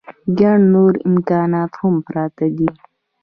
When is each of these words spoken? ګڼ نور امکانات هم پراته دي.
ګڼ 0.39 0.57
نور 0.73 0.93
امکانات 1.09 1.71
هم 1.79 1.95
پراته 2.07 2.45
دي. 2.57 2.67